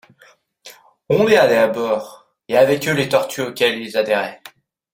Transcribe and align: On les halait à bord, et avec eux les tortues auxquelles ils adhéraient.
On 1.09 1.25
les 1.27 1.35
halait 1.37 1.59
à 1.59 1.67
bord, 1.67 2.33
et 2.47 2.57
avec 2.57 2.87
eux 2.87 2.91
les 2.93 3.07
tortues 3.07 3.41
auxquelles 3.43 3.77
ils 3.79 3.97
adhéraient. 3.97 4.41